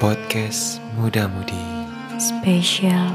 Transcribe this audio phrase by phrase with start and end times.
[0.00, 1.60] Podcast Muda Mudi
[2.16, 3.12] Spesial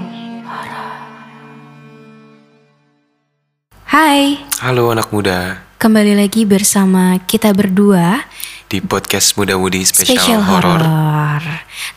[3.89, 5.65] Hai, Halo anak muda.
[5.81, 8.29] Kembali lagi bersama kita berdua
[8.69, 11.43] Di podcast Muda Mudi Spesial Spesial Horror Horror.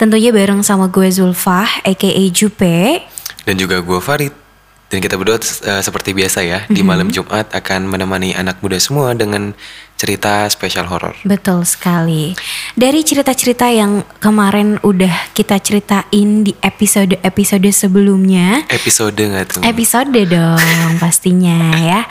[0.01, 3.05] Tentunya bareng sama gue Zulfah, aka Jupe.
[3.45, 4.48] Dan juga gue Farid
[4.89, 6.86] Dan kita berdua eh, seperti biasa ya Di Mhm.
[6.86, 9.53] malam Jumat akan menemani anak muda semua Dengan
[9.95, 12.32] cerita spesial horor Betul sekali.
[12.72, 16.08] Dari cerita-cerita yang kemarin udah kita ceritain
[16.40, 19.63] di episode-episode sebelumnya, Episode gak tuh?
[19.63, 20.63] episode dong
[21.02, 22.07] pastinya ya.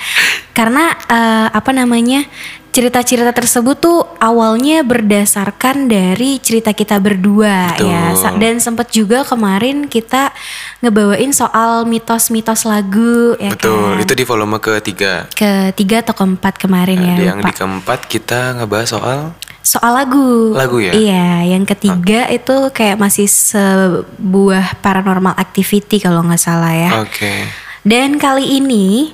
[0.52, 2.28] Karena eh, apa namanya?
[2.68, 7.90] Cerita-cerita tersebut tuh awalnya berdasarkan dari cerita kita berdua Betul.
[7.90, 8.14] ya.
[8.38, 10.30] Dan sempet juga kemarin kita
[10.78, 14.04] ngebawain soal mitos-mitos lagu ya Betul, kan.
[14.04, 17.48] itu di volume ketiga Ketiga atau keempat kemarin ya Yang lupa.
[17.48, 19.20] di keempat kita ngebahas soal
[19.60, 20.56] Soal lagu.
[20.56, 20.96] Lagu ya?
[20.96, 27.04] Iya, yang ketiga itu kayak masih sebuah paranormal activity kalau nggak salah ya.
[27.04, 27.52] Oke
[27.84, 29.12] Dan kali ini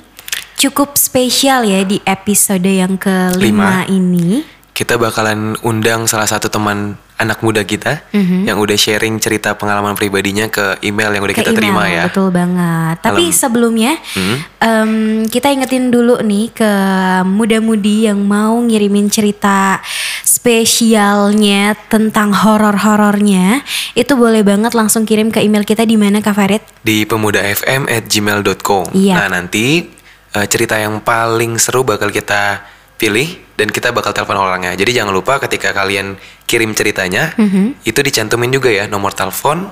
[0.54, 3.90] cukup spesial ya di episode yang kelima Lima.
[3.90, 4.46] ini.
[4.74, 8.44] Kita bakalan undang salah satu teman anak muda kita Mhm.
[8.44, 12.04] Yang udah sharing cerita pengalaman pribadinya ke email yang udah Ke kita email, terima ya
[12.10, 12.96] Betul banget.
[13.00, 14.38] Tapi Dalam- sebelumnya Hmm?
[14.60, 14.92] em,
[15.26, 16.72] kita ingetin dulu nih ke
[17.24, 19.78] muda-mudi yang mau ngirimin cerita
[20.26, 23.62] spesialnya tentang horor-horornya,
[23.94, 26.64] itu boleh banget langsung kirim ke email kita di mana Kak Farid?
[26.82, 28.92] di pemudafm at gmail.com.
[28.92, 29.16] Iya.
[29.16, 29.88] Nah nanti
[30.30, 32.66] eh, cerita yang paling seru bakal kita
[33.04, 33.28] pilih
[33.60, 34.72] dan kita bakal telepon orangnya.
[34.80, 36.16] Jadi jangan lupa ketika kalian
[36.48, 37.84] kirim ceritanya Mhm.
[37.84, 39.68] itu dicantumin juga ya nomor telepon,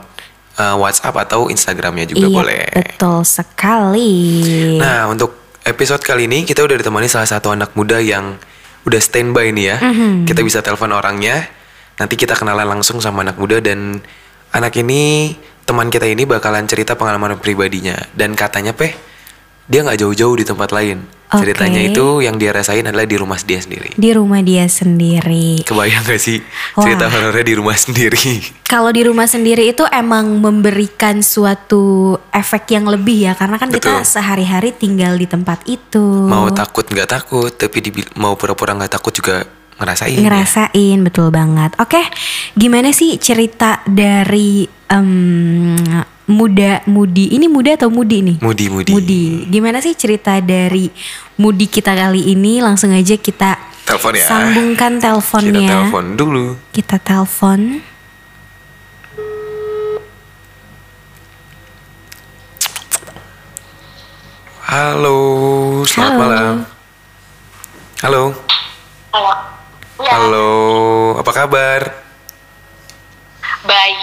[0.60, 2.64] eh, WhatsApp atau Instagramnya juga iya, boleh.
[2.76, 4.76] betul sekali.
[4.76, 5.32] Nah untuk
[5.64, 8.36] episode kali ini kita udah ditemani salah satu anak muda yang
[8.84, 9.78] udah standby nih ya.
[9.80, 10.28] Mhm.
[10.28, 11.48] Kita bisa telepon orangnya.
[11.96, 14.02] Nanti kita kenalan langsung sama anak muda dan
[14.52, 15.32] anak ini
[15.64, 18.92] teman kita ini bakalan cerita pengalaman pribadinya dan katanya peh
[19.70, 21.21] dia nggak jauh-jauh di tempat lain.
[21.32, 21.48] Oke.
[21.48, 23.96] Ceritanya itu yang dia rasain adalah di rumah dia sendiri.
[23.96, 25.64] Di rumah dia sendiri.
[25.64, 26.44] Kebayang gak sih
[26.76, 26.84] Wah.
[26.84, 28.44] cerita horornya di rumah sendiri?
[28.68, 34.04] Kalau di rumah sendiri itu emang memberikan suatu efek yang lebih ya, karena kan kita
[34.04, 34.12] Betul.
[34.12, 36.04] sehari-hari tinggal di tempat itu.
[36.28, 37.80] Mau takut nggak takut, tapi
[38.20, 39.48] mau pura-pura nggak takut juga
[39.82, 40.20] ngerasain.
[40.20, 40.24] ya.
[40.28, 41.72] ngerasain betul banget.
[41.82, 42.00] Oke,
[42.54, 45.76] gimana sih cerita dari em,
[46.32, 47.36] muda mudi?
[47.36, 48.38] Ini muda atau mudi nih?
[48.40, 48.92] Mudi, mudi.
[48.92, 49.24] Mudi.
[49.46, 50.88] Gimana sih cerita dari
[51.36, 52.64] mudi kita kali ini?
[52.64, 54.26] Langsung aja kita Telepon ya.
[54.26, 55.68] sambungkan Kita teleponnya.
[55.68, 56.44] telepon dulu.
[56.72, 57.60] Kita telepon.
[64.62, 65.18] Halo,
[65.84, 66.22] selamat Halo.
[66.22, 66.56] malam.
[68.02, 68.24] Halo,
[69.12, 69.32] Halo.
[70.02, 70.50] Ya, halo,
[71.22, 72.01] apa kabar?
[73.66, 73.98] Baik.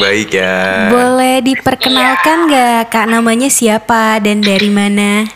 [0.00, 0.90] Baik ya.
[0.90, 5.26] Boleh diperkenalkan nggak kak namanya siapa dan dari mana?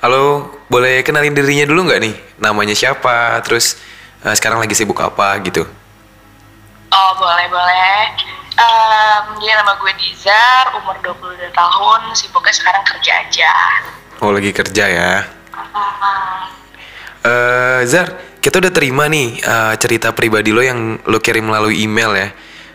[0.00, 2.14] Halo, boleh kenalin dirinya dulu nggak nih?
[2.40, 3.36] Namanya siapa?
[3.44, 3.76] Terus
[4.24, 5.68] eh, sekarang lagi sibuk apa gitu?
[6.90, 7.98] Oh, boleh, boleh.
[8.60, 13.52] Em, jadi nama gue Dizar, umur 22 tahun, sibuknya sekarang kerja aja.
[14.20, 15.12] Oh lagi kerja ya.
[15.54, 16.44] Hmm,
[17.20, 18.08] Eh Zar,
[18.40, 22.28] kita udah terima nih eh, cerita pribadi lo yang lo kirim melalui email ya.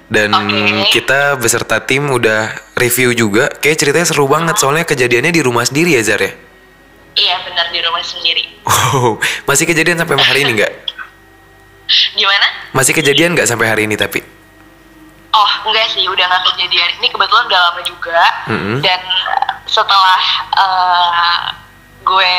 [0.05, 0.93] Dan Oke.
[0.93, 3.49] kita beserta tim udah review juga.
[3.57, 6.29] Kayak ceritanya seru banget soalnya kejadiannya di rumah sendiri ya Zar ya.
[7.15, 8.43] Iya, benar di rumah sendiri.
[8.69, 9.17] Oh,
[9.49, 10.73] masih kejadian sampai hari ini nggak?
[12.13, 12.47] Gimana?
[12.75, 14.21] Masih kejadian nggak sampai hari ini tapi?
[15.35, 16.89] Oh, enggak sih, udah nggak kejadian.
[17.01, 18.21] Ini kebetulan udah lama juga.
[18.51, 18.77] Mm-mm.
[18.85, 20.21] Dan eh, setelah
[20.53, 21.43] eh,
[22.05, 22.35] gue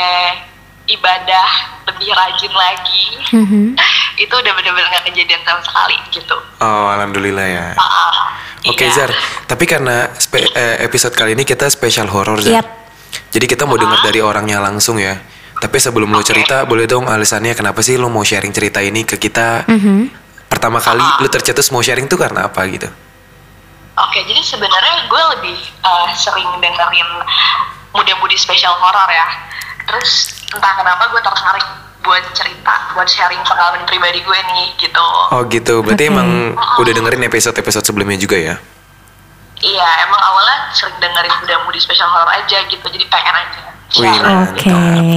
[0.94, 3.64] ibadah lebih rajin lagi, Mhm.
[4.22, 6.36] itu udah bener-bener nggak kejadian sama sekali gitu.
[6.58, 7.66] Oh, alhamdulillah ya.
[7.74, 8.36] Ah,
[8.66, 8.92] Oke iya.
[8.92, 9.10] Zar,
[9.46, 12.60] tapi karena spe- eh, episode kali ini kita spesial horror Zar.
[12.60, 12.66] Yap.
[13.32, 15.16] Jadi kita mau dengar dari orangnya langsung ya.
[15.56, 19.16] Tapi sebelum lo cerita, boleh dong alasannya kenapa sih lo mau sharing cerita ini ke
[19.16, 19.64] kita?
[19.64, 20.12] Mhm.
[20.46, 22.86] Pertama kali lo tercetus mau sharing tuh karena apa gitu?
[23.96, 27.08] Oke, jadi sebenarnya gue lebih uh, sering dengerin
[27.90, 29.26] muda-mudi spesial horor ya.
[29.86, 30.10] Terus
[30.52, 31.66] entah kenapa gue tertarik
[32.06, 35.06] buat cerita, buat sharing pengalaman pribadi gue nih gitu.
[35.34, 36.12] Oh gitu, berarti Oke.
[36.14, 38.54] emang udah dengerin episode-episode sebelumnya juga ya?
[39.58, 43.60] Iya, emang awalnya sering dengerin muda-mudi spesial horor aja gitu, jadi pengen aja.
[43.96, 44.54] Wih, mantap.
[44.54, 44.70] Oke.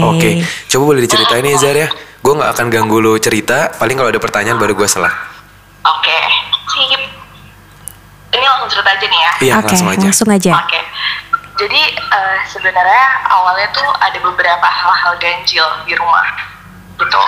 [0.04, 0.30] Oke,
[0.72, 1.90] coba boleh diceritain nih Zar ya.
[2.20, 5.12] Gue nggak akan ganggu lo cerita, paling kalau ada pertanyaan baru gue salah.
[5.86, 6.20] Oke,
[6.72, 7.02] sip.
[8.30, 9.32] Ini langsung cerita aja nih ya.
[9.40, 10.08] Iya, Oke, langsung aja.
[10.08, 10.52] langsung aja.
[10.64, 10.80] Oke.
[11.60, 16.49] Jadi eh, sebenarnya awalnya tuh ada beberapa hal-hal ganjil di rumah
[17.00, 17.22] gitu.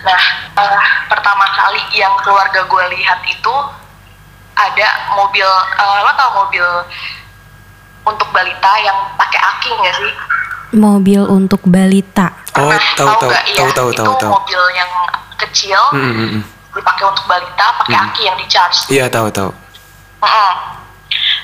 [0.00, 0.20] Nah,
[0.54, 3.54] eh, pertama kali yang keluarga gue lihat itu
[4.54, 6.66] ada mobil, eh, lo tau mobil
[8.04, 10.12] untuk balita yang pakai aki nggak sih?
[10.70, 12.34] Mobil untuk balita.
[12.52, 13.44] Oh, tahu tahu nggak?
[13.46, 14.30] tahu Iya, tahu itu tahu tahu.
[14.34, 14.92] mobil yang
[15.38, 16.42] kecil Hmm, hmm, hmm.
[16.74, 18.06] dipakai untuk balita, pakai Hmm.
[18.08, 18.78] aki yang di charge.
[18.88, 19.50] Iya tahu tahu.
[20.18, 20.54] Mm-mm.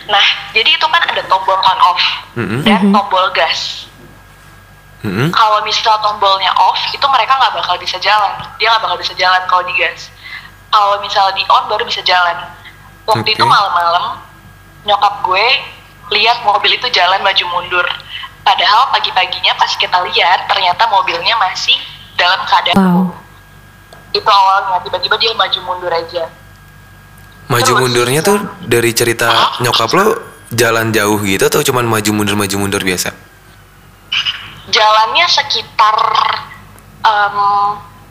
[0.04, 2.02] Nah, jadi itu kan ada tombol on off
[2.36, 2.60] Mm-mm.
[2.62, 3.86] dan tombol gas.
[5.04, 8.40] Hmm, Kalau misal tombolnya off, itu mereka nggak bakal bisa jalan.
[8.56, 10.08] Dia nggak bakal bisa jalan kalau digas.
[10.72, 12.40] Kalau misal di on baru bisa jalan.
[13.04, 13.36] Waktu Oke.
[13.36, 14.16] itu malam-malam,
[14.88, 15.46] nyokap gue
[16.10, 17.84] lihat mobil itu jalan maju mundur.
[18.40, 21.76] Padahal pagi-paginya pas kita lihat, ternyata mobilnya masih
[22.16, 23.12] dalam keadaan Wow.
[24.14, 26.32] itu awalnya tiba-tiba dia maju mundur aja.
[27.44, 27.80] Maju Terus?
[27.80, 30.16] mundurnya tuh dari cerita nyokap lo
[30.48, 33.12] jalan jauh gitu atau cuman maju mundur maju mundur biasa?
[34.66, 35.96] Jalannya sekitar
[37.00, 37.36] em,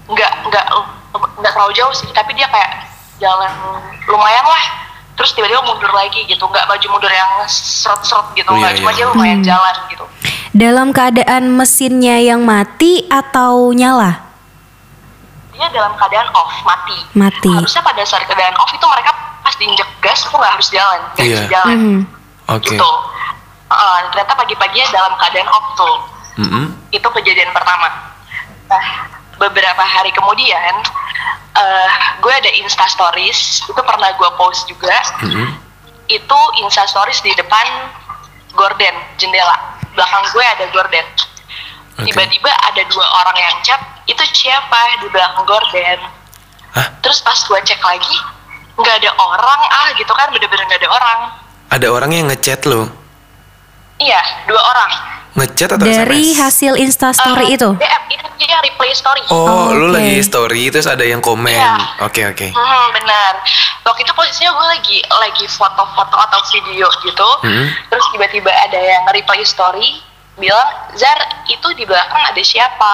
[0.06, 0.66] nggak nggak
[1.14, 3.50] nggak terlalu jauh sih tapi dia kayak jalan
[4.06, 4.64] lumayan lah
[5.14, 8.92] terus tiba-tiba mundur lagi gitu nggak maju mundur yang seret-seret gitu Oh, nggak iya, cuma
[8.92, 8.98] iya.
[8.98, 9.48] dia lumayan Hmm.
[9.48, 10.06] jalan gitu
[10.54, 14.22] Dalam keadaan mesinnya yang mati atau nyala?
[15.52, 17.46] dia dalam keadaan off mati Mati.
[17.48, 21.24] harusnya pada saat keadaan off itu mereka pas diinjek gas itu nggak harus jalan nggak
[21.24, 21.30] Iya.
[21.32, 22.00] bisa jalan Mhm.
[22.50, 22.70] Oke.
[22.70, 22.92] gitu
[23.66, 25.96] Uh, ternyata pagi-paginya dalam keadaan off tuh
[26.40, 26.66] Mm-mm.
[26.90, 28.14] itu kejadian pertama.
[28.70, 28.86] Nah,
[29.38, 30.74] beberapa hari kemudian,
[31.54, 34.98] eh gue ada Insta Stories, itu pernah gue post juga.
[35.22, 35.54] Mm-mm.
[36.10, 37.94] Itu Insta Stories di depan
[38.58, 39.78] gorden, jendela.
[39.94, 41.06] Belakang gue ada gorden.
[41.94, 43.78] Tiba-tiba ada dua orang yang chat,
[44.10, 46.00] itu siapa di belakang gorden.
[46.74, 46.90] Hah?
[47.06, 48.18] Terus pas gue cek lagi,
[48.74, 51.20] nggak ada orang ah gitu kan, bener-bener nggak ada orang.
[51.70, 52.90] Ada orang yang ngechat lo,
[54.02, 54.92] Iya, dua orang.
[55.34, 55.98] Ngechat atau Dari
[56.30, 56.40] SMS?
[56.40, 57.70] hasil instastory Eh, itu?
[57.74, 59.22] DM, itu dia replay story.
[59.28, 61.50] Oh, Oh, lu lagi story terus ada yang komen.
[61.50, 61.74] Iya.
[62.02, 62.48] Oke oke.
[62.50, 63.42] Hmm, benar.
[63.82, 67.30] Waktu itu posisinya gue lagi lagi foto-foto atau video gitu.
[67.42, 67.66] Hmm.
[67.88, 70.00] Terus tiba-tiba ada yang reply story
[70.36, 72.94] bilang, "Zar, itu di belakang ada siapa?"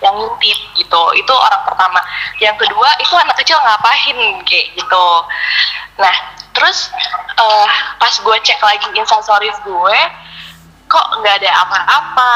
[0.00, 1.02] yang ngintip gitu.
[1.12, 2.00] Itu orang pertama.
[2.38, 5.06] Yang kedua, itu anak kecil ngapain kayak gitu.
[5.98, 6.14] Nah,
[6.50, 6.88] terus
[7.36, 9.98] eh, pas gue cek lagi instastories gue,
[10.90, 12.32] kok nggak ada apa-apa.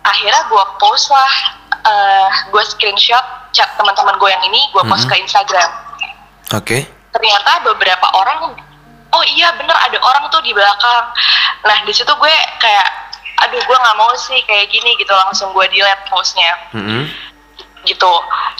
[0.00, 1.32] Akhirnya gue post lah,
[1.76, 5.10] eh, gue screenshot chat teman-teman gue yang ini, gue post Mhm.
[5.10, 5.70] ke Instagram
[6.50, 6.78] Oke.
[7.10, 8.54] ternyata beberapa orang
[9.10, 11.04] oh iya bener ada orang tuh di belakang
[11.62, 12.86] nah di situ gue kayak
[13.40, 17.10] aduh gue nggak mau sih kayak gini gitu langsung gue delete postnya Mm-mm.
[17.82, 18.12] gitu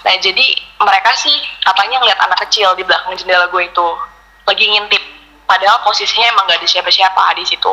[0.03, 0.47] nah jadi
[0.77, 3.89] mereka sih katanya ngeliat anak kecil di belakang jendela gue itu
[4.43, 5.03] lagi ngintip
[5.47, 7.73] padahal posisinya emang gak ada siapa-siapa di situ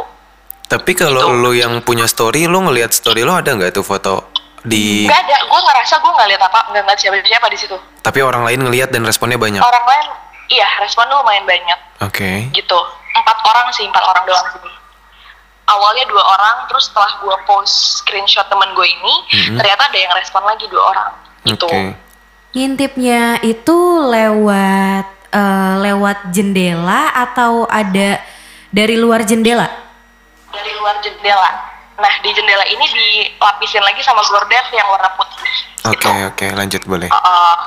[0.68, 1.40] Tapi kalau Itu.
[1.40, 5.08] lo yang punya story, lo ngelihat story lo ada nggak tuh foto di?
[5.08, 8.44] Gak ada gue ngerasa gue nggak lihat apa nggak ngeliat siapa-siapa di situ Tapi orang
[8.44, 9.60] lain ngelihat dan responnya banyak.
[9.60, 10.06] orang lain
[10.48, 12.52] iya respon lumayan banyak Oke.
[12.52, 12.80] gitu
[13.14, 14.64] empat orang sih empat orang doang sih
[15.66, 19.56] awalnya dua orang terus setelah gue post screenshot temen gue ini Mhm.
[19.56, 21.12] ternyata ada yang respon lagi dua orang
[21.46, 21.96] gitu Oke.
[22.50, 28.20] Ngintipnya itu lewat eh, lewat jendela atau ada
[28.70, 29.68] dari luar jendela?
[30.58, 31.52] Dari luar jendela.
[31.98, 35.54] Nah di jendela ini dilapisin lagi sama gorden yang warna putih.
[35.86, 36.10] Oke gitu.
[36.10, 37.10] oke lanjut boleh.
[37.10, 37.58] Uh,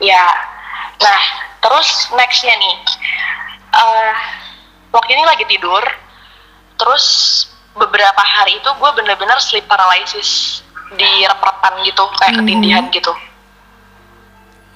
[0.00, 0.24] ya.
[1.00, 1.20] Nah
[1.64, 2.76] terus nextnya nih.
[3.72, 4.14] Eh
[4.92, 5.84] waktu ini lagi tidur
[6.76, 7.04] terus
[7.76, 10.60] beberapa hari itu gue bener-bener sleep paralysis
[10.96, 13.12] di rep-repan gitu kayak ketindihan gitu.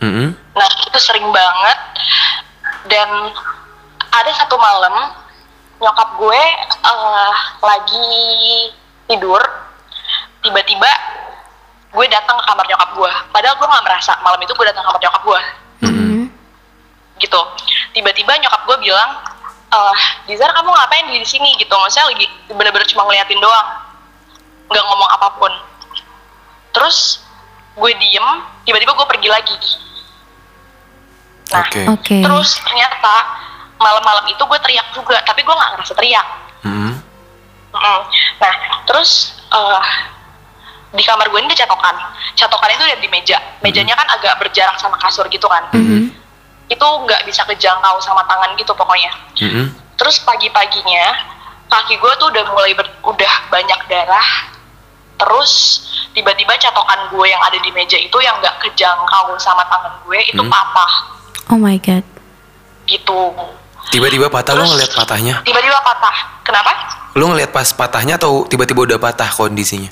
[0.01, 0.33] Mm-mm.
[0.57, 1.79] nah itu sering banget.
[2.89, 3.09] Dan
[4.11, 5.20] ada satu malam
[5.81, 6.43] nyokap gue
[6.85, 7.35] eh,
[7.65, 8.09] lagi
[9.09, 9.41] tidur
[10.45, 10.91] tiba-tiba
[11.91, 13.13] gue datang ke kamar nyokap gue.
[13.35, 15.41] Padahal gue nggak merasa malam itu gue datang ke kamar nyokap gue.
[15.81, 16.21] Mhm.
[17.21, 17.41] gitu.
[17.93, 19.11] Tiba-tiba nyokap gue bilang
[19.71, 21.59] eh Dizar kamu ngapain di sini?
[21.59, 21.73] Gitu.
[21.73, 23.69] Maksudnya lagi bener-bener cuma ngeliatin doang.
[24.71, 25.53] Nggak ngomong apa pun.
[26.71, 27.27] Terus
[27.75, 28.27] gue diem
[28.65, 29.57] tiba-tiba gue pergi lagi.
[31.51, 31.67] Nah.
[31.91, 32.23] Oke.
[32.23, 33.15] terus ternyata
[33.81, 36.27] malam-malam itu gue teriak juga tapi gue nggak ngerasa teriak
[36.63, 36.93] Mm-mm.
[37.71, 37.99] Mm-mm.
[38.39, 39.11] nah terus
[39.49, 39.81] eh,
[40.91, 41.97] di kamar gue ini ada catokan
[42.35, 46.13] catokan itu ada di meja mejanya kan agak berjarak sama kasur gitu kan Mhm.
[46.69, 49.67] itu nggak bisa kejangkau sama tangan gitu pokoknya Mm-mm.
[49.97, 51.07] terus pagi-paginya
[51.67, 54.29] kaki gue tuh udah mulai ber- udah banyak darah
[55.17, 55.53] terus
[56.11, 60.39] tiba-tiba catokan gue yang ada di meja itu yang nggak kejangkau sama tangan gue itu
[60.39, 60.51] Hmm.
[60.51, 60.93] patah
[61.51, 62.03] Oh my god.
[62.87, 63.31] gitu
[63.91, 65.35] Tiba-tiba patah lo Terus- ngeliat patahnya.
[65.43, 66.73] tiba-tiba patah kenapa
[67.13, 69.91] Lo ngeliat pas patahnya atau tiba-tiba udah patah kondisinya?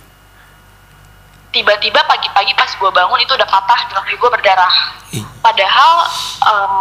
[1.48, 4.74] tiba-tiba pagi-pagi pas gue bangun itu udah patah dan kaki gue berdarah
[5.10, 5.24] Ih.
[5.40, 6.04] padahal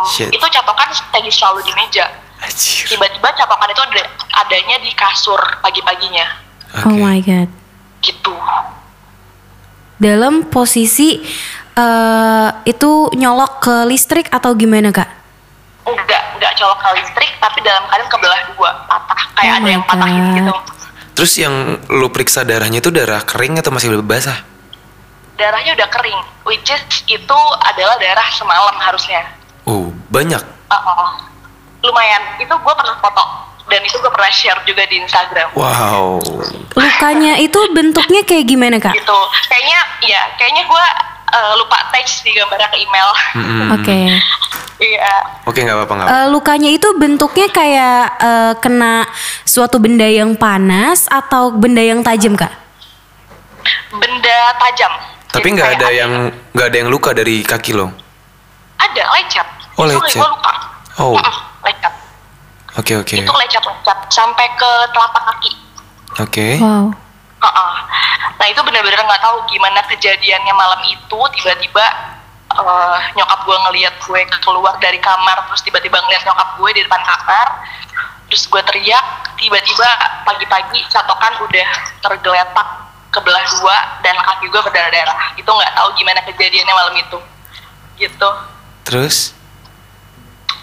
[0.06, 0.28] Shit.
[0.30, 2.04] itu catokan lagi selalu di meja
[2.38, 2.86] Anjir.
[2.86, 4.02] tiba-tiba catokan itu ada
[4.38, 6.28] adanya di kasur pagi-paginya
[6.84, 7.00] Oh Oke.
[7.00, 7.50] my god.
[8.04, 8.36] gitu
[9.98, 11.24] Dalam posisi
[11.74, 15.10] eh itu nyolok ke listrik atau gimana kak?
[15.88, 19.84] Enggak enggak colok ke listrik tapi dalam keadaan kebelah dua patah kayak Oh ada yang
[19.84, 20.36] patahin God.
[20.36, 20.54] gitu
[21.14, 21.54] Terus yang
[21.90, 24.38] lu periksa darahnya itu darah kering atau masih basah?
[25.34, 29.22] darahnya udah kering which is itu adalah darah semalam harusnya
[29.64, 30.40] Oh, banyak.
[30.68, 31.10] Uh-uh.
[31.80, 33.24] lumayan itu gue pernah foto
[33.66, 36.18] dan itu gue pernah share juga di Instagram Wow.
[36.74, 38.94] Lukanya itu bentuknya kayak gimana kak?
[38.94, 39.18] gitu
[39.48, 40.86] kayaknya ya kayaknya gue
[41.30, 43.10] uh, lupa text di gambarnya ke email.
[43.74, 44.00] Oke.
[44.78, 45.10] iya
[45.44, 46.08] Oke, nggak apa-apa nggak.
[46.08, 49.10] Eh, lukanya itu bentuknya kayak eh, kena
[49.42, 52.54] suatu benda yang panas atau benda yang tajam kak?
[53.90, 54.92] benda tajam
[55.28, 56.12] Tapi nggak ada yang
[56.54, 57.92] nggak ada yang luka dari kaki lo.
[58.78, 60.22] ada lecet Oh, Itu lecet.
[60.22, 60.54] luka
[60.98, 61.14] Oh.
[61.14, 61.94] Mm-mm, lecet
[62.76, 65.52] Oke oke itu lecet-lecet sampai ke telapak kaki
[66.20, 66.48] oke.
[66.60, 66.86] Wow.
[67.48, 67.74] Heeh.
[68.38, 71.86] Nah itu benar-benar nggak tahu gimana kejadiannya malam itu tiba-tiba
[72.52, 77.02] eh, nyokap gue ngeliat gue keluar dari kamar terus tiba-tiba ngeliat nyokap gue di depan
[77.08, 77.48] kamar
[78.28, 79.06] terus gue teriak
[79.40, 79.88] tiba-tiba
[80.28, 81.68] pagi-pagi catokan udah
[82.04, 82.68] tergeletak
[83.16, 87.20] kebelah dua dan kaki gue berdarah-darah itu nggak tahu gimana kejadiannya malam itu
[87.98, 88.30] gitu
[88.84, 89.32] Terus?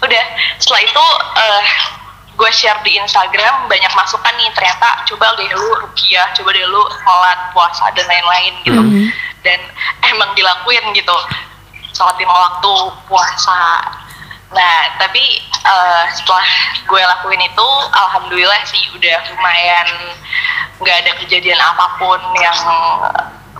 [0.05, 0.25] udah
[0.61, 1.05] setelah itu
[1.41, 1.65] eh
[2.35, 4.51] gue share di Instagram banyak masukan nih.
[4.51, 8.81] Ternyata coba deh lu rukiah coba deh lu sholat puasa dan lain-lain gitu.
[8.81, 9.05] Mhm.
[9.45, 9.59] dan
[10.13, 11.15] emang dilakuin gitu.
[11.95, 12.73] Sholat lima waktu
[13.07, 13.87] puasa.
[14.51, 16.47] Nah tapi eh, setelah
[16.85, 19.87] gue lakuin itu alhamdulillah sih udah lumayan
[20.79, 22.59] nggak ada kejadian apa pun yang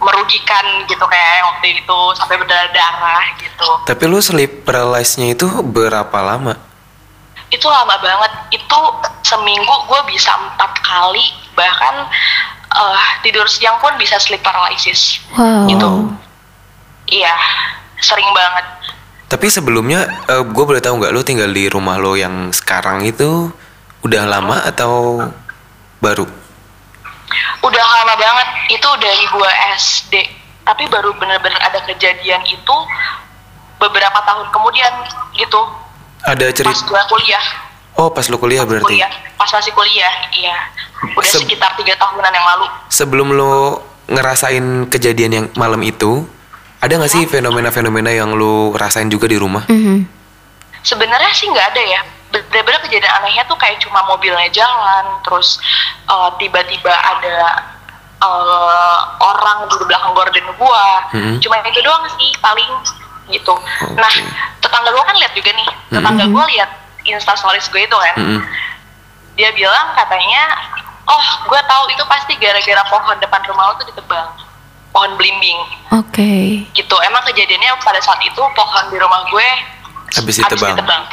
[0.03, 3.69] merugikan gitu kayak waktu itu sampai berdarah-darah gitu.
[3.87, 6.59] Tapi lu sleep paralysis-nya itu berapa lama?
[7.55, 8.31] Itu lama banget.
[8.51, 8.79] Itu
[9.23, 12.05] seminggu gue bisa empat kali bahkan
[12.75, 15.23] eh, tidur siang pun bisa sleep paralysis.
[15.33, 15.71] Wow.
[15.71, 15.89] gitu.
[17.09, 17.35] Iya
[18.03, 18.65] sering banget.
[19.25, 23.49] Tapi sebelumnya gue boleh tahu nggak lu tinggal di rumah lo yang sekarang itu
[24.05, 25.23] udah lama atau
[26.03, 26.27] baru?
[27.65, 28.47] udah lama banget.
[28.77, 32.75] Itu dari gue SD tapi baru bener-bener ada kejadian itu
[33.77, 34.91] beberapa tahun kemudian
[35.37, 35.61] gitu
[36.25, 36.83] Ada pas cerita?
[36.83, 37.45] gue kuliah
[37.95, 38.85] Oh pas lu kuliah berarti?
[38.85, 40.57] kuliah pas masih kuliah iya
[41.11, 43.53] udah Se- sekitar tiga tahunan yang lalu Sebelum lo
[44.05, 46.25] ngerasain kejadian yang malam itu,
[46.77, 49.65] ada nggak sih fenomena-fenomena yang lu rasain juga di rumah?
[49.65, 50.13] Mhm.
[50.81, 55.57] sebenarnya sih nggak ada ya bener-bener kejadian anehnya tuh kayak cuma mobilnya jalan terus
[56.05, 57.37] eh, tiba-tiba ada
[58.15, 61.39] eh, orang di belakang gorden gua Mhm.
[61.39, 62.69] cuma itu doang sih paling
[63.27, 63.57] gitu
[63.95, 64.13] nah
[64.65, 66.69] tetangga gua kan lihat juga nih tetangga gua lihat
[67.05, 68.41] insta stories gue itu kan Mm-mm.
[69.37, 70.43] dia bilang katanya
[71.05, 74.25] oh gua tahu itu pasti gara-gara pohon depan rumah lo tuh ditebang
[74.89, 75.59] pohon belimbing
[75.91, 76.63] Oke.
[76.71, 79.49] gitu emang kejadiannya pada saat itu pohon di rumah gue
[80.15, 81.03] Habis ditebang.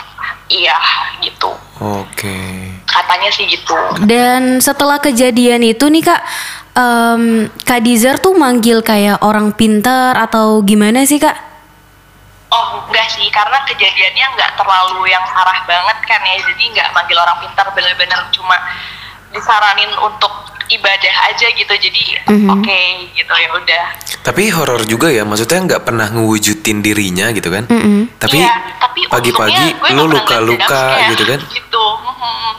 [0.47, 0.79] iya
[1.19, 1.51] gitu
[1.83, 2.39] Oke.
[2.87, 3.75] katanya sih gitu
[4.07, 6.23] Dan setelah kejadian itu nih kak,
[6.79, 11.35] em, Kak Dizar tuh manggil kayak orang pinter atau gimana sih kak?
[12.53, 17.17] Oh enggak sih karena kejadiannya nggak terlalu yang parah banget kan ya jadi nggak manggil
[17.17, 18.57] orang pintar bener-bener cuma
[19.33, 20.29] disaranin untuk
[20.69, 22.49] ibadah aja gitu jadi Mhm.
[22.49, 22.81] oke
[23.13, 23.85] gitu ya udah
[24.23, 27.67] Tapi horor juga ya, maksudnya nggak pernah ngewujudin dirinya gitu kan?
[27.67, 28.07] Mm-mm.
[28.23, 31.39] Tapi Iya, tapi pagi-pagi pernah luka-luka jam gitu kan?
[31.43, 32.51] gitu Mhm.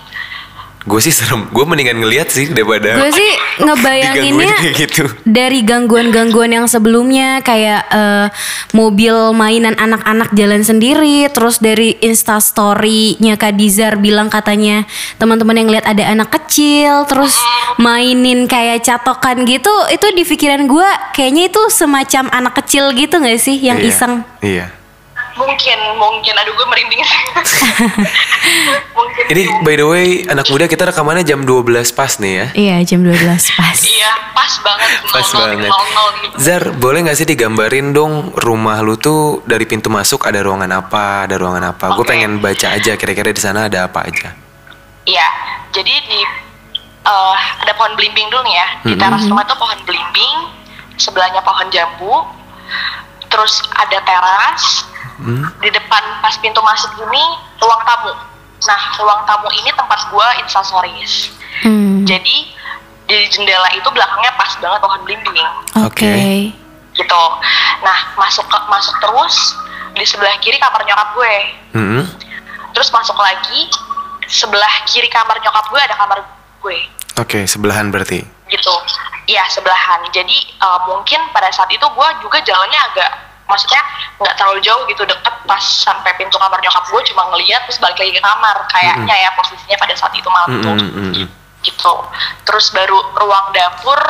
[0.83, 3.31] Gue sih serem, gue mendingan ngeliat sih daripada Gue sih
[3.63, 5.07] ngebayanginnya gitu.
[5.23, 8.27] dari gangguan-gangguan yang sebelumnya kayak eh,
[8.75, 14.83] mobil mainan anak-anak jalan sendiri, terus dari Insta Story-nya Kak Dizar bilang katanya
[15.15, 17.31] teman-teman yang lihat ada anak kecil, terus
[17.79, 23.39] mainin kayak catokan gitu, itu di pikiran gue kayaknya itu semacam anak kecil gitu nggak
[23.39, 24.13] sih yang Iya, iseng?
[24.43, 24.82] Iya.
[25.33, 27.21] Mungkin mungkin aduh gue merinding sih
[28.97, 32.47] mungkin Ini by the way, anak muda kita rekamannya jam 12 pas nih ya.
[32.53, 33.17] Iya jam 12
[33.57, 33.77] pas.
[33.97, 35.71] iya pas banget Pas 00 banget.
[35.71, 40.37] 00 gitu Zar, boleh nggak sih digambarin dong rumah lu tuh dari pintu masuk ada
[40.43, 41.97] ruangan apa, ada ruangan apa?
[41.97, 42.11] Gue Oke.
[42.13, 44.35] pengen baca aja kira-kira di sana ada apa aja.
[45.03, 45.27] Iya,
[45.71, 46.19] jadi di
[47.03, 48.67] eh, ada pohon belimbing dulu nih ya.
[48.85, 50.35] Di teras rumah tuh pohon belimbing,
[50.95, 52.27] sebelahnya pohon jambu,
[53.27, 54.92] terus ada teras.
[55.60, 57.24] Di depan pas pintu masuk ini
[57.58, 58.13] ruang tamu.
[58.63, 61.29] Nah, ruang tamu ini tempat gua instastories.
[61.62, 62.50] Hmm, Jadi
[63.03, 65.50] di jendela itu belakangnya pas banget pohon belimbing.
[65.77, 66.15] Oke.
[66.93, 67.24] gitu
[67.82, 69.58] nah masuk ke masuk terus
[69.91, 71.36] di sebelah kiri kamar nyokap gue
[71.74, 72.05] Mm-mm.
[72.70, 73.65] terus masuk lagi
[74.24, 76.22] sebelah kiri kamar nyokap gue ada kamar
[76.62, 76.77] gue
[77.17, 78.22] Oke, sebelahan berarti.
[78.46, 78.74] gitu
[79.25, 83.12] iya sebelahan jadi eh, mungkin pada saat itu gue juga jalannya agak
[83.53, 83.81] maksudnya
[84.17, 88.01] nggak terlalu jauh gitu deket pas sampai pintu kamar nyokap gue cuma ngeliat terus balik
[88.01, 91.27] lagi ke kamar kayaknya ya posisinya pada saat itu malam tuh Mm-mm, mm-mm.
[91.62, 91.93] gitu
[92.43, 94.01] terus baru ruang dapur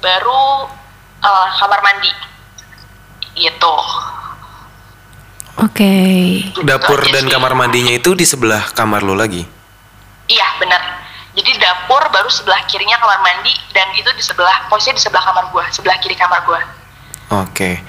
[0.00, 0.64] baru
[1.20, 2.12] eh, kamar mandi
[3.36, 3.76] gitu
[5.60, 5.92] Oke.
[6.64, 9.44] Dapur Gitu dan kamar mandinya itu di sebelah kamar lo lagi.
[10.24, 10.78] iya benar
[11.34, 15.44] jadi dapur baru sebelah kirinya kamar mandi dan itu di sebelah posisi di sebelah kamar
[15.50, 16.62] gua sebelah kiri kamar gua
[17.44, 17.82] Oke.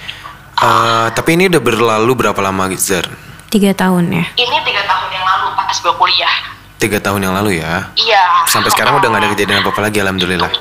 [0.62, 3.10] Eh, tapi ini udah berlalu berapa lama, Zar?
[3.50, 4.26] Tiga tahun ya.
[4.38, 6.36] ini tiga tahun yang lalu pas gua kuliah
[6.78, 7.90] Tiga tahun yang lalu ya.
[7.98, 10.52] iya Sampai sekarang udah nggak ada kejadian apa-apa lagi, alhamdulillah.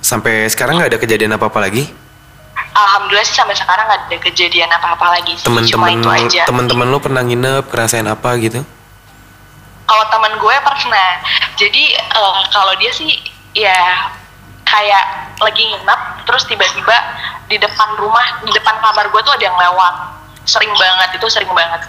[0.00, 1.84] Sampai sekarang nggak ada kejadian apa-apa lagi?
[2.70, 5.42] alhamdulillah sih sampai sekarang nggak ada kejadian apa-apa lagi sih.
[5.42, 8.62] cuma Temen-temen itu aja temen-temen lo pernah nginep, ngerasain apa gitu?
[9.90, 11.10] kalau teman gue pernah
[11.58, 13.10] jadi eh, kalau dia sih
[13.58, 13.74] ya
[14.70, 16.94] kayak lagi nginep terus tiba-tiba
[17.50, 19.94] di depan rumah di depan kamar gue tuh ada yang lewat
[20.46, 21.82] sering banget itu sering banget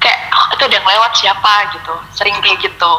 [0.00, 2.92] kayak "Oh, itu ada yang lewat siapa gitu sering kayak gitu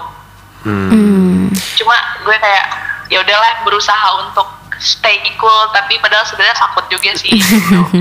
[0.64, 0.88] Hmm.
[0.88, 1.46] Hmm.
[1.76, 2.66] cuma gue kayak
[3.12, 4.48] ya udahlah berusaha untuk
[4.80, 7.80] stay cool tapi padahal sebenarnya takut juga sih gitu.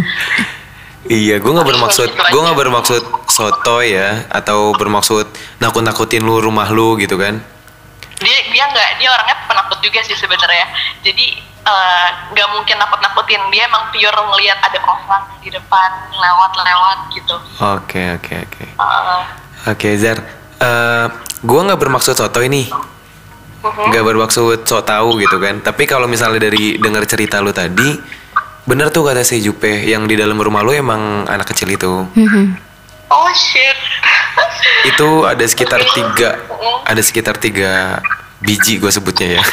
[1.02, 5.26] Iya, gue nggak bermaksud, Gitu gue nggak bermaksud soto ya, atau bermaksud
[5.58, 7.42] nakut-nakutin lu rumah lu gitu kan?
[8.22, 10.66] Dia dia nggak dia orangnya penakut juga sih sebenarnya
[11.02, 11.26] jadi
[11.66, 16.98] eh, nggak mungkin nakut nakutin dia emang pure ngelihat ada orang di depan lewat lewat
[17.12, 18.64] gitu Oke, oke, oke.
[19.70, 20.18] Oke, Zar.
[20.58, 21.06] Eh,
[21.42, 23.90] gue nggak bermaksud soto ini, mhm.
[23.90, 25.62] nggak bermaksud so tahu gitu kan.
[25.62, 27.98] Tapi kalau misalnya dari dengar cerita lu tadi,
[28.66, 32.06] bener tuh kata si Jupe yang di dalam rumah lu emang anak kecil itu.
[32.14, 32.71] Mhm.
[33.12, 33.76] Oh shit
[34.90, 36.40] Itu ada sekitar tiga,
[36.82, 38.00] ada sekitar tiga
[38.42, 39.44] biji gue sebutnya ya.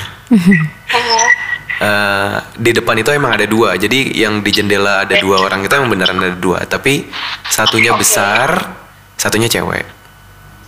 [1.80, 5.72] Eh, di depan itu emang ada dua, jadi yang di jendela ada dua orang itu
[5.80, 7.08] emang beneran ada dua, tapi
[7.48, 8.76] satunya besar,
[9.15, 9.88] satunya cewek.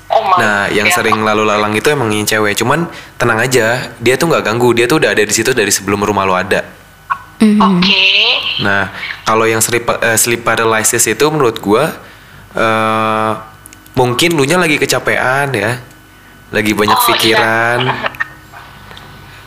[0.08, 2.56] oh Nah, yang sering lalu lalang itu emang yang cewek.
[2.56, 2.88] Cuman
[3.20, 4.72] tenang aja, dia tuh nggak ganggu.
[4.72, 6.64] Dia tuh udah ada di situ dari sebelum rumah lo ada.
[7.44, 8.04] Oke
[8.64, 8.96] Nah,
[9.28, 11.92] kalau yang sleep, eh, sleep paralysis itu menurut gua
[12.54, 13.32] eh
[13.94, 15.80] mungkin lu nya lagi kecapean ya,
[16.50, 17.10] lagi banyak Oh, iya.
[17.14, 17.80] pikiran.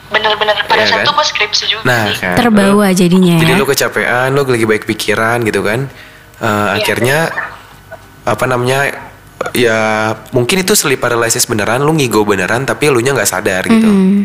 [0.06, 1.04] bener-bener pada Iya saat kan?
[1.04, 2.36] itu gue skripsi juga Nah, sih kan.
[2.36, 3.58] Terbawa jadinya Jadi ya.
[3.58, 5.90] lu kecapean, lu lagi baik pikiran gitu kan.
[6.36, 6.76] Eh, Iya.
[6.76, 7.18] Akhirnya
[8.22, 8.80] apa namanya?
[9.52, 9.78] Ya
[10.30, 13.84] mungkin itu sleep paralysis beneran, lu ngigo beneran, tapi lu nya nggak sadar gitu.
[13.84, 14.24] Mhm.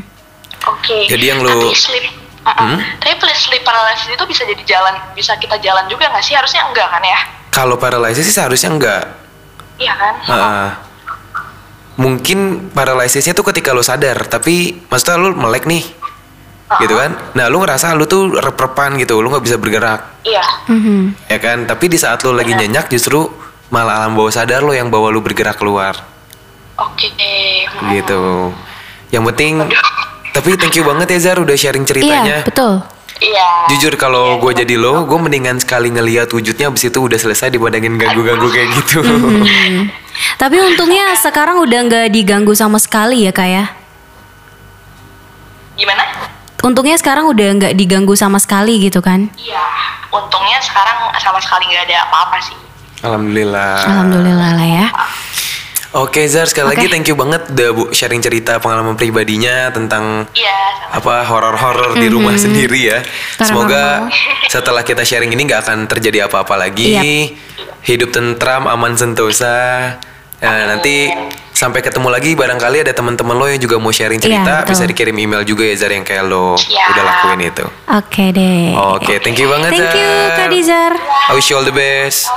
[0.61, 2.05] oke Jadi yang lu- tapi sleep
[2.41, 2.75] uh-uh.
[2.99, 6.63] tapi please sleep paralysis itu bisa jadi jalan bisa kita jalan juga nggak sih harusnya
[6.63, 7.19] enggak kan ya
[7.59, 9.03] Kalau paralysis sih seharusnya enggak.
[9.75, 10.67] iya kan Heeh.
[11.95, 15.83] mungkin paralisisnya tuh ketika lu sadar, tapi maksudnya lu melek nih,
[16.79, 17.11] gitu kan?
[17.31, 21.27] Nah lu ngerasa lu tuh rep-repan gitu, lu nggak bisa bergerak, iya Mhm.
[21.27, 21.63] ya kan?
[21.63, 22.63] Tapi di saat lu lagi Iya.
[22.63, 23.27] nyenyak justru
[23.69, 25.95] malah alam bawah sadar lo yang bawa lu bergerak keluar,
[26.75, 27.07] oke
[27.75, 27.91] Hmm.
[27.91, 28.51] gitu.
[29.11, 29.53] Yang penting,
[30.31, 32.37] tapi thank you banget ya Zar udah sharing Iya, ceritanya.
[32.43, 32.79] betul.
[33.19, 37.53] Iya Jujur kalau gue jadi lo, gue mendingan sekali ngeliat wujudnya abis itu udah selesai
[37.53, 38.99] dibandingin ganggu-ganggu kayak gitu.
[39.05, 39.91] Hmm.
[40.35, 43.65] Tapi untungnya sekarang udah nggak diganggu sama sekali ya kak ya.
[45.79, 46.03] gimana
[46.59, 49.31] Untungnya sekarang udah nggak diganggu sama sekali gitu kan.
[49.39, 49.63] Iya,
[50.11, 52.57] untungnya sekarang sama sekali nggak ada apa-apa sih.
[52.99, 53.79] Alhamdulillah.
[53.87, 54.87] Alhamdulillah lah ya.
[55.91, 56.91] Oke Zar sekali lagi Oke.
[56.91, 60.53] thank you banget udah bu sharing cerita pengalaman pribadinya tentang Iya,
[60.85, 61.01] sama.
[61.01, 63.01] apa horor-horor di rumah sendiri ya.
[63.01, 63.41] Paranormal.
[63.41, 63.83] Semoga
[64.53, 66.93] setelah kita sharing ini nggak akan terjadi apa-apa lagi.
[66.93, 67.73] Yap.
[67.81, 69.97] Hidup tentram, aman sentosa.
[70.39, 71.09] Nah, nanti
[71.51, 74.69] sampai ketemu lagi barangkali ada teman-teman lo yang juga mau sharing Iya, cerita betul.
[74.69, 76.85] bisa dikirim email juga ya Zar yang kayak lo Siap.
[76.87, 77.65] udah lakuin itu.
[77.89, 78.77] Oke deh.
[78.93, 80.37] Oke, thank you banget Thank you Zar.
[80.37, 80.91] Kak Dizar.
[81.27, 82.29] I wish you all the best.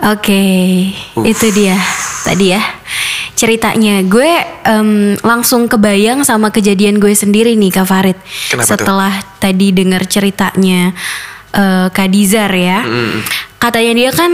[0.00, 0.42] Oke,
[1.12, 1.28] Uff.
[1.28, 1.76] itu dia
[2.24, 2.62] tadi ya
[3.36, 4.00] ceritanya.
[4.04, 4.28] Gue
[4.64, 8.18] em, langsung kebayang sama kejadian gue sendiri nih Kak Farid.
[8.48, 8.84] Kenapa tuh?
[8.84, 10.92] Setelah tadi dengar ceritanya
[11.52, 12.84] eh, Kak Dizar ya.
[12.84, 13.24] Mm.
[13.60, 14.32] Katanya dia kan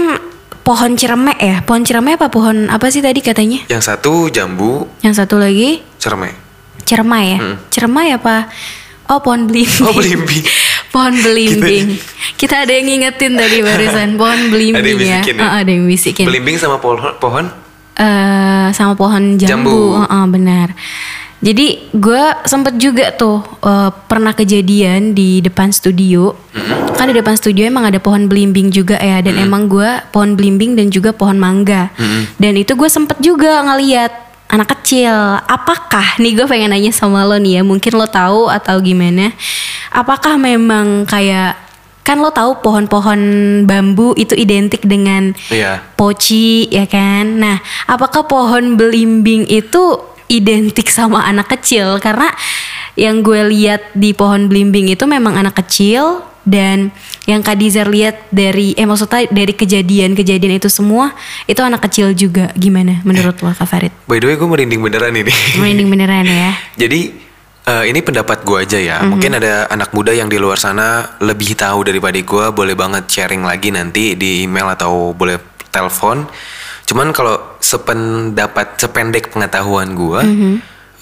[0.63, 1.57] pohon ciremek ya.
[1.63, 3.63] Pohon ciremek apa pohon apa sih tadi katanya?
[3.67, 6.31] Yang satu jambu, Yang satu lagi cerme.
[6.83, 7.39] cermai ya.
[7.43, 7.57] Mm.
[7.71, 8.51] Cermai apa?
[9.07, 9.87] Oh pohon belimbing.
[9.87, 10.43] Oh, belimbing.
[10.97, 12.01] pohon belimbing.
[12.41, 15.05] Kita ada yang ngingetin tadi barusan pohon belimbing Ada yang ya.
[15.21, 15.45] bisikin ya?
[15.45, 16.25] Oh, ada yang bisikin.
[16.25, 17.47] Belimbing sama pohon, pohon
[17.97, 19.81] Eh, sama pohon jambu, Jambu.
[19.97, 20.69] Heeh, benar.
[21.41, 26.33] Jadi gue sempet juga tuh eh, pernah kejadian di depan studio.
[26.93, 30.77] Kan di depan studio emang ada pohon belimbing juga ya, dan emang gue pohon belimbing
[30.77, 31.89] dan juga pohon mangga.
[32.37, 35.13] Dan itu gue sempet juga ngeliat anak kecil.
[35.47, 39.35] Apakah nih gue pengen nanya sama lo nih ya, mungkin lo tahu atau gimana?
[39.91, 41.59] Apakah memang kayak
[42.07, 43.21] kan lo tahu pohon-pohon
[43.67, 45.83] bambu itu identik dengan Iya.
[45.99, 47.43] poci ya kan.
[47.43, 47.59] Nah,
[47.91, 49.99] apakah pohon belimbing itu
[50.31, 51.99] identik sama anak kecil?
[51.99, 52.31] Karena
[52.95, 56.95] yang gue lihat di pohon belimbing itu memang anak kecil dan
[57.27, 61.11] yang Kak Dizar lihat dari eh maksudnya dari kejadian-kejadian itu semua
[61.51, 62.55] itu anak kecil juga.
[62.55, 63.91] Gimana menurut lo Kak Farid?
[64.07, 65.35] By the way, gue merinding beneran ini.
[65.59, 66.55] Merinding beneran ya.
[66.87, 67.19] Jadi
[67.67, 69.03] eh, ini pendapat gue aja ya.
[69.03, 72.45] Mungkin ada anak muda yang di luar sana lebih tahu daripada gue.
[72.55, 75.43] Boleh banget sharing lagi nanti di email atau boleh
[75.75, 76.31] telepon.
[76.87, 80.21] Cuman kalau sependapat sependek pengetahuan gue,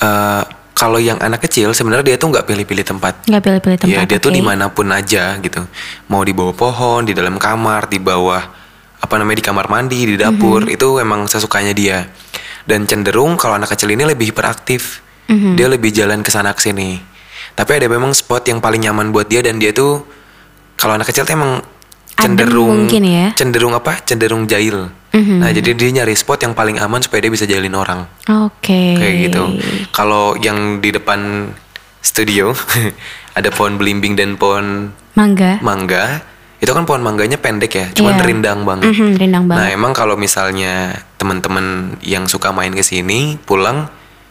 [0.00, 0.42] eh,
[0.74, 3.30] kalau yang anak kecil sebenarnya dia tuh nggak pilih-pilih tempat.
[3.30, 3.94] Nggak pilih-pilih tempat.
[3.94, 4.38] Iya dia tuh oke.
[4.38, 5.62] di mana pun aja gitu.
[6.10, 8.42] Mau di bawah pohon, di dalam kamar, di bawah
[8.98, 12.10] apa namanya di kamar mandi, di dapur itu emang sesukanya dia.
[12.66, 16.98] Dan cenderung kalau anak kecil ini lebih hiperaktif, dia lebih jalan ke sana ke sini.
[17.54, 20.02] Tapi ada memang spot yang paling nyaman buat dia dan dia tuh
[20.74, 21.62] kalau anak kecil tuh emang
[22.14, 23.26] Adem cenderung mungkin ya.
[23.38, 24.02] cenderung apa?
[24.02, 24.90] Cenderung jahil.
[25.14, 28.98] Nah jadi dia nyari spot yang paling aman supaya dia bisa jahilin orang Oke.
[28.98, 29.42] kayak gitu.
[29.90, 31.50] Kalau yang di depan
[32.00, 32.50] studio
[33.38, 35.58] ada pohon belimbing dan pohon Mangga.
[35.60, 36.18] mangga,
[36.58, 38.24] itu kan pohon mangganya pendek ya, cuman Iya.
[38.24, 38.90] rindang banget.
[38.90, 39.72] Mhm, rindang Nah banget.
[39.72, 41.64] emang kalau misalnya teman-teman
[42.00, 43.86] yang suka main ke sini pulang,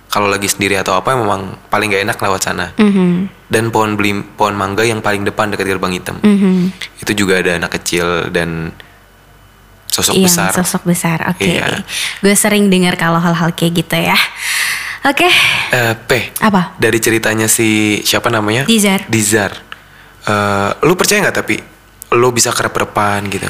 [0.07, 2.75] kalau lagi sendiri atau apa memang paling gak enak lewat sana.
[2.75, 6.73] Mhm, Dan pohon belim, pohon mangga yang paling depan dekat gerbang hitam, mhm.
[6.99, 8.73] itu juga ada anak kecil dan
[9.93, 10.49] sosok Iya, besar.
[10.51, 11.17] sosok besar.
[11.29, 11.45] Oke.
[11.53, 11.85] Iya.
[12.17, 14.17] Gue sering dengar kalau hal-hal kayak gitu ya.
[15.05, 15.29] Oke.
[15.69, 16.11] Eh, P.
[16.41, 16.73] Apa?
[16.75, 18.65] Dari ceritanya si siapa namanya?
[18.65, 19.05] Dizar.
[19.05, 19.53] Dizar.
[20.23, 21.55] Eh, lu percaya nggak tapi
[22.13, 23.49] lu bisa kerep-repan gitu?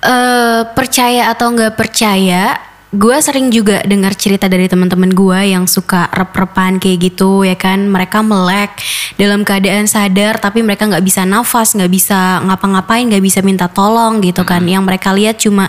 [0.00, 2.56] eh percaya atau nggak percaya,
[2.88, 7.84] gue sering juga dengar cerita dari teman-teman gue yang suka rep-repan kayak gitu ya kan.
[7.84, 8.80] Mereka melek
[9.20, 14.24] dalam keadaan sadar, tapi mereka nggak bisa nafas, nggak bisa ngapa-ngapain, nggak bisa minta tolong
[14.24, 14.64] gitu kan.
[14.64, 15.68] Yang mereka lihat cuma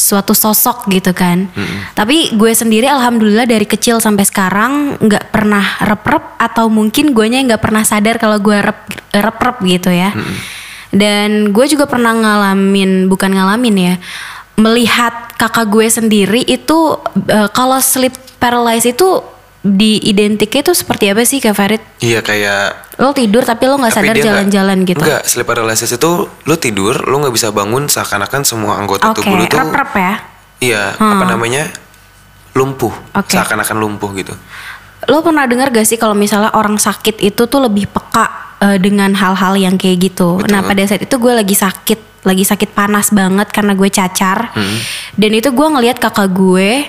[0.00, 1.52] suatu sosok gitu kan.
[1.92, 7.60] Tapi gue sendiri alhamdulillah dari kecil sampai sekarang nggak pernah rep-rep atau mungkin guanya nggak
[7.60, 8.80] pernah sadar kalau gue rep
[9.12, 10.16] rep-rep gitu ya.
[10.88, 13.94] Dan gue juga pernah ngalamin bukan ngalamin ya
[14.60, 19.24] melihat kakak gue sendiri itu eh, kalau sleep paralysis itu
[19.60, 21.82] di identiknya itu seperti apa sih Kak Farid?
[22.00, 25.00] Iya kayak Lo tidur tapi lo nggak sadar jalan-jalan gitu.
[25.00, 29.40] Enggak, sleep paralysis itu lu tidur, lu nggak bisa bangun seakan-akan semua anggota Oke, tubuh
[29.40, 30.14] lu tuh rep-rep ya.
[30.60, 31.64] iya, apa namanya?
[32.52, 32.92] lumpuh.
[33.14, 33.32] Oke.
[33.32, 34.34] Seakan-akan lumpuh gitu.
[35.08, 39.12] Lo pernah dengar gak sih kalau misalnya orang sakit itu tuh lebih peka eh, dengan
[39.16, 40.40] hal-hal yang kayak gitu.
[40.40, 40.50] Betul.
[40.52, 44.52] Nah pada saat itu gue lagi sakit, lagi sakit panas banget karena gue cacar.
[44.52, 44.78] Hmm.
[45.16, 46.86] Dan itu gue ngelihat kakak gue,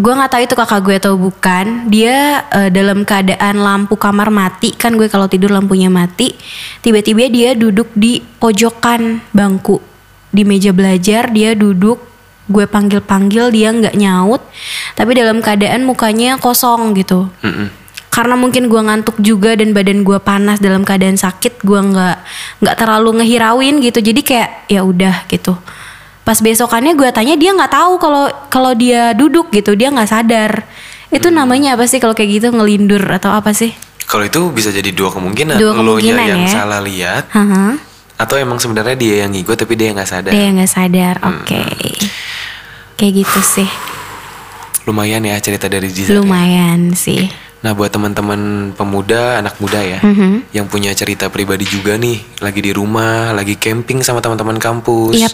[0.00, 1.66] gue nggak tahu itu kakak gue atau bukan.
[1.92, 6.32] Dia eh, dalam keadaan lampu kamar mati, kan gue kalau tidur lampunya mati.
[6.80, 9.78] Tiba-tiba dia duduk di pojokan bangku
[10.32, 11.28] di meja belajar.
[11.30, 12.10] Dia duduk
[12.50, 14.42] gue panggil-panggil dia nggak nyaut
[14.98, 17.70] tapi dalam keadaan mukanya kosong gitu Mm-mm.
[18.10, 22.16] Karena mungkin gue ngantuk juga dan badan gue panas dalam keadaan sakit gue nggak
[22.58, 25.54] nggak terlalu ngehirauin gitu jadi kayak ya udah gitu
[26.20, 30.66] pas besokannya gue tanya dia nggak tahu kalau kalau dia duduk gitu dia nggak sadar
[31.10, 34.90] itu namanya apa sih kalau kayak gitu ngelindur atau apa sih Kalau itu bisa jadi
[34.90, 35.54] dua kemungkinan.
[35.54, 36.50] Dua Lo kemungkinan yang ya.
[36.50, 37.78] salah lihat Haha.
[38.18, 40.34] atau emang sebenarnya dia yang ngigo tapi dia nggak sadar.
[40.34, 41.62] dia nggak sadar oke
[42.94, 43.70] kayak gitu sih
[44.82, 46.10] Lumayan ya cerita dari Dizar.
[46.10, 46.18] ya.
[46.18, 50.48] lumayan sih Nah buat teman-teman pemuda, anak muda ya, Mhm.
[50.56, 55.32] yang punya cerita pribadi juga nih, lagi di rumah, lagi camping sama teman-teman kampus, Yap.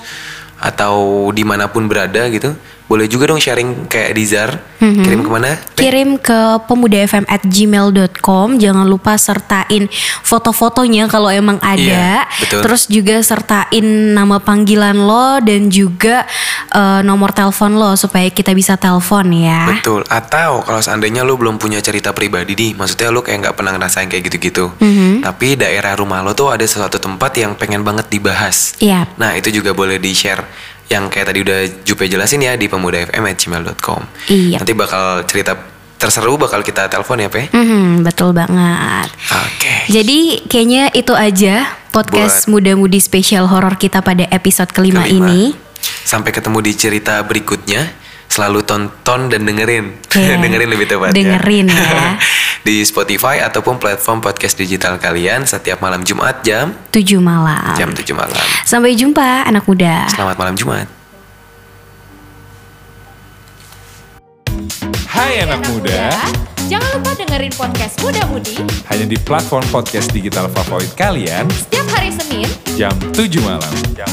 [0.59, 2.51] atau di mana pun berada gitu,
[2.87, 5.59] boleh juga dong sharing kayak Dizar, kirim ke mana?
[5.75, 9.91] kirim ke pemudafm at gmail.com jangan lupa sertain
[10.23, 12.61] foto-fotonya kalau emang ada Iya, betul.
[12.63, 16.25] terus juga sertain nama panggilan lo dan juga
[16.69, 20.07] eh, nomor telepon lo supaya kita bisa telepon ya Betul.
[20.07, 24.07] Atau kalau seandainya lu belum punya cerita pribadi nih, maksudnya lu kayak nggak pernah ngerasain
[24.07, 25.23] kayak gitu-gitu, Mhm.
[25.23, 28.79] tapi daerah rumah lo tuh ada sesuatu tempat yang pengen banget dibahas.
[28.79, 29.11] Iya.
[29.17, 30.47] Nah itu juga boleh di share
[30.87, 34.01] yang kayak tadi udah Jupe jelasin ya di pemudafm@gmail.com.
[34.31, 34.63] Iya.
[34.63, 37.49] Nanti bakal cerita terseru bakal kita telepon ya Pe.
[37.51, 39.89] Mhm, betul banget Oke.
[39.89, 45.33] jadi kayaknya itu aja podcast muda-mudi spesial horor kita pada episode kelima, Kelima.
[45.33, 45.57] ini
[46.07, 48.06] Sampai ketemu di cerita berikutnya.
[48.29, 49.97] Selalu tonton dan dengerin.
[50.13, 50.37] Iya.
[50.45, 52.17] dengerin lebih tepat Dengerin ya.
[52.67, 57.75] Di Spotify ataupun platform podcast digital kalian setiap malam Jumat jam 7 malam.
[57.79, 58.47] jam 7 malam.
[58.67, 60.11] Sampai jumpa anak muda.
[60.11, 60.91] Selamat malam Jumat.
[65.07, 66.13] Hai anak muda,
[66.67, 68.59] Jangan lupa dengerin podcast Muda Mudi
[68.91, 73.73] hanya di platform podcast digital favorit kalian setiap hari Senin jam 7 malam.
[73.95, 74.11] Jam